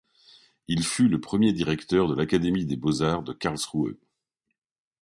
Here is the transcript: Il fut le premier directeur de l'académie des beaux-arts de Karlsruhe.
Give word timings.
Il 0.67 0.83
fut 0.83 1.07
le 1.07 1.21
premier 1.21 1.53
directeur 1.53 2.07
de 2.07 2.15
l'académie 2.15 2.65
des 2.65 2.75
beaux-arts 2.75 3.21
de 3.21 3.33
Karlsruhe. 3.33 3.99